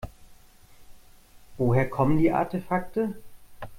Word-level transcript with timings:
Woher 1.59 1.87
kommen 1.87 2.17
die 2.17 2.31
Artefakte? 2.31 3.13